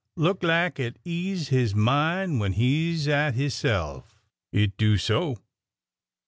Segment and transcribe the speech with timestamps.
[0.15, 4.19] Look lak it ease his min' when he 's at hisself.
[4.51, 5.37] It do so